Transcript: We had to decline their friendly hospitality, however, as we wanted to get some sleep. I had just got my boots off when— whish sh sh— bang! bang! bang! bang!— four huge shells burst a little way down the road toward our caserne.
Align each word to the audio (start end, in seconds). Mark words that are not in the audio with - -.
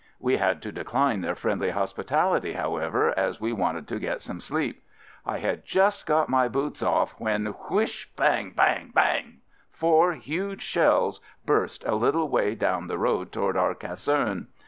We 0.19 0.37
had 0.37 0.63
to 0.63 0.71
decline 0.71 1.21
their 1.21 1.35
friendly 1.35 1.69
hospitality, 1.69 2.53
however, 2.53 3.13
as 3.15 3.39
we 3.39 3.53
wanted 3.53 3.87
to 3.89 3.99
get 3.99 4.23
some 4.23 4.41
sleep. 4.41 4.81
I 5.27 5.37
had 5.37 5.63
just 5.63 6.07
got 6.07 6.27
my 6.27 6.47
boots 6.47 6.81
off 6.81 7.11
when— 7.19 7.45
whish 7.69 7.91
sh 7.91 8.03
sh— 8.07 8.07
bang! 8.15 8.49
bang! 8.55 8.91
bang! 8.93 8.93
bang!— 8.95 9.37
four 9.71 10.13
huge 10.13 10.63
shells 10.63 11.21
burst 11.45 11.83
a 11.85 11.93
little 11.93 12.27
way 12.29 12.55
down 12.55 12.87
the 12.87 12.97
road 12.97 13.31
toward 13.31 13.55
our 13.55 13.75
caserne. 13.75 14.47